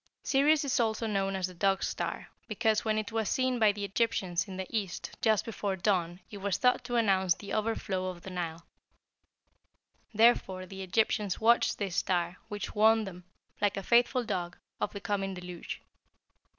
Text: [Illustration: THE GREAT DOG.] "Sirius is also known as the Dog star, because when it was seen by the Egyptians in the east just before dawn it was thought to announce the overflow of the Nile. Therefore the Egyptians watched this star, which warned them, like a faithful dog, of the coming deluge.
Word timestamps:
[Illustration: 0.23 0.31
THE 0.31 0.41
GREAT 0.41 0.41
DOG.] 0.41 0.47
"Sirius 0.63 0.73
is 0.73 0.79
also 0.79 1.05
known 1.07 1.35
as 1.35 1.45
the 1.45 1.53
Dog 1.53 1.83
star, 1.83 2.27
because 2.47 2.83
when 2.83 2.97
it 2.97 3.11
was 3.11 3.29
seen 3.29 3.59
by 3.59 3.71
the 3.71 3.85
Egyptians 3.85 4.47
in 4.47 4.57
the 4.57 4.65
east 4.75 5.15
just 5.21 5.45
before 5.45 5.75
dawn 5.75 6.21
it 6.31 6.37
was 6.39 6.57
thought 6.57 6.83
to 6.85 6.95
announce 6.95 7.35
the 7.35 7.53
overflow 7.53 8.05
of 8.07 8.23
the 8.23 8.31
Nile. 8.31 8.65
Therefore 10.11 10.65
the 10.65 10.81
Egyptians 10.81 11.39
watched 11.39 11.77
this 11.77 11.97
star, 11.97 12.37
which 12.47 12.73
warned 12.73 13.05
them, 13.05 13.25
like 13.61 13.77
a 13.77 13.83
faithful 13.83 14.23
dog, 14.23 14.57
of 14.79 14.91
the 14.91 14.99
coming 15.01 15.35
deluge. 15.35 15.83